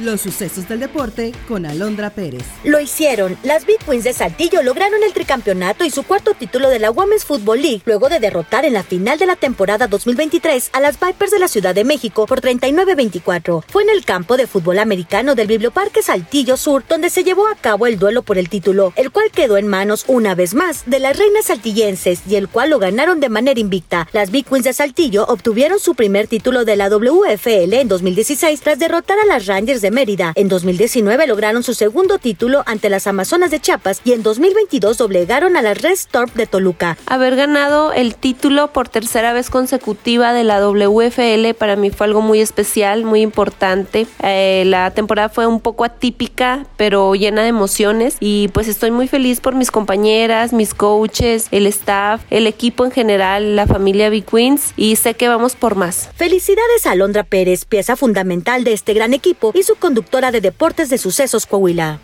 [0.00, 2.42] Los sucesos del deporte con Alondra Pérez.
[2.64, 3.38] Lo hicieron.
[3.44, 7.24] Las Big Queens de Saltillo lograron el tricampeonato y su cuarto título de la Women's
[7.24, 11.30] Football League luego de derrotar en la final de la temporada 2023 a las Vipers
[11.30, 13.62] de la Ciudad de México por 39-24.
[13.68, 17.54] Fue en el campo de fútbol americano del Biblioparque Saltillo Sur donde se llevó a
[17.54, 20.98] cabo el duelo por el título, el cual quedó en manos una vez más de
[20.98, 24.08] las reinas saltillenses y el cual lo ganaron de manera invicta.
[24.12, 28.80] Las Big Queens de Saltillo obtuvieron su primer título de la WFL en 2016 tras
[28.80, 30.32] derrotar a las Rangers de Mérida.
[30.34, 35.58] En 2019 lograron su segundo título ante las Amazonas de Chiapas y en 2022 doblegaron
[35.58, 36.96] a las Red Storm de Toluca.
[37.06, 42.22] Haber ganado el título por tercera vez consecutiva de la WFL para mí fue algo
[42.22, 44.06] muy especial, muy importante.
[44.22, 49.06] Eh, la temporada fue un poco atípica, pero llena de emociones y pues estoy muy
[49.06, 54.22] feliz por mis compañeras, mis coaches, el staff, el equipo en general, la familia B
[54.22, 56.08] Queens y sé que vamos por más.
[56.16, 60.88] Felicidades a Alondra Pérez, pieza fundamental de este gran equipo y su conductora de Deportes
[60.88, 61.98] de Sucesos Coahuila.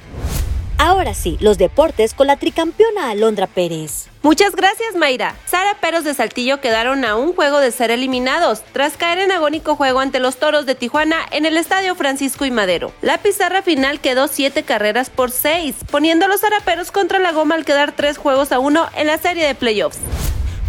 [0.83, 4.09] Ahora sí, los deportes con la tricampeona Alondra Pérez.
[4.23, 5.37] Muchas gracias, Mayra.
[5.45, 9.77] Sara Peros de Saltillo quedaron a un juego de ser eliminados, tras caer en agónico
[9.77, 12.93] juego ante los Toros de Tijuana en el Estadio Francisco y Madero.
[13.03, 17.57] La pizarra final quedó siete carreras por seis, poniendo a los Zaraperos contra la goma
[17.57, 19.99] al quedar tres juegos a uno en la serie de playoffs.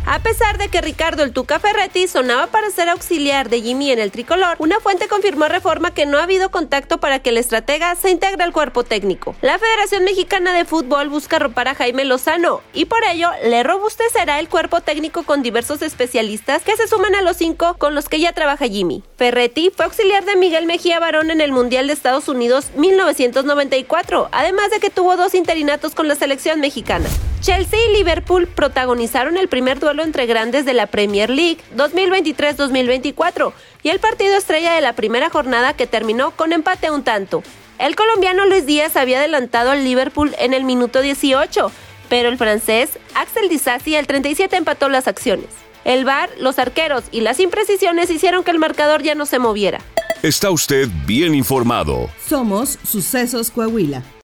[0.06, 4.00] A pesar de que Ricardo el Tuca Ferretti sonaba para ser auxiliar de Jimmy en
[4.00, 7.38] el tricolor, una fuente confirmó a Reforma que no ha habido contacto para que el
[7.38, 9.36] estratega se integre al cuerpo técnico.
[9.42, 14.40] La Federación Mexicana de Fútbol busca ropar a Jaime Lozano y por ello le robustecerá
[14.40, 18.20] el cuerpo técnico con diversos especialistas que se suman a los cinco con los que
[18.20, 19.04] ya trabaja Jimmy.
[19.18, 24.72] Ferretti fue auxiliar de Miguel Mejía Barón en el Mundial de Estados Unidos 1994, además
[24.72, 27.08] de que tuvo dos interinatos con la selección mexicana.
[27.42, 33.90] Chelsea y Liverpool protagonizaron el primer duelo entre grandes de la Premier League 2023-2024 y
[33.90, 37.42] el partido estrella de la primera jornada que terminó con empate a un tanto.
[37.80, 41.72] El colombiano Luis Díaz había adelantado al Liverpool en el minuto 18,
[42.10, 45.48] pero el francés Axel Disasi al 37 empató las acciones.
[45.84, 49.82] El VAR, los arqueros y las imprecisiones hicieron que el marcador ya no se moviera.
[50.22, 52.08] Está usted bien informado.
[52.24, 54.04] Somos Sucesos Coahuila.